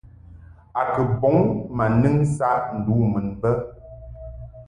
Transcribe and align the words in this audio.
A 0.79 0.81
kɨ 0.93 1.01
bɔŋ 1.19 1.35
ma 1.75 1.85
nɨŋ 2.01 2.15
saʼ 2.37 2.61
ndu 2.77 2.93
mun 3.11 3.27
bə. 3.41 3.49